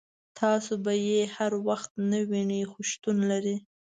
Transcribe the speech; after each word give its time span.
تاسو 0.39 0.73
به 0.83 0.93
یې 1.07 1.21
هر 1.35 1.51
وخت 1.67 1.91
نه 2.11 2.19
وینئ 2.29 2.63
خو 2.71 2.79
شتون 2.91 3.17
لري. 3.31 3.55